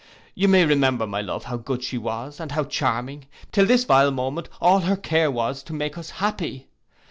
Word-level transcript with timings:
You 0.33 0.47
may 0.47 0.65
remember, 0.65 1.05
my 1.05 1.21
love, 1.21 1.43
how 1.43 1.57
good 1.57 1.83
she 1.83 1.99
was, 1.99 2.39
and 2.39 2.53
how 2.53 2.63
charming; 2.63 3.27
till 3.51 3.67
this 3.67 3.83
vile 3.83 4.09
moment 4.09 4.49
all 4.59 4.79
her 4.79 4.97
care 4.97 5.29
was 5.29 5.61
to 5.61 5.73
make 5.73 5.95
us 5.95 6.09
happy. 6.09 6.65